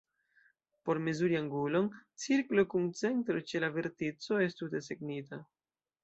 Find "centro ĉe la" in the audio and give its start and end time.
3.01-3.69